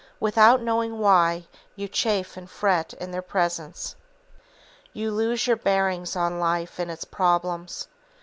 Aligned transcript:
Without 0.19 0.63
knowing 0.63 0.97
why, 0.97 1.45
you 1.75 1.87
chafe 1.87 2.35
and 2.35 2.49
fret 2.49 2.91
in 2.93 3.11
their 3.11 3.21
presence. 3.21 3.95
You 4.93 5.11
lose 5.11 5.45
your 5.45 5.57
bearings 5.57 6.15
on 6.15 6.39
life 6.39 6.79
and 6.79 6.89
its 6.89 7.05
problems. 7.05 7.87